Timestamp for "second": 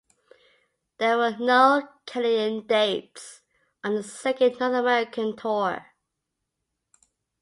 4.11-4.57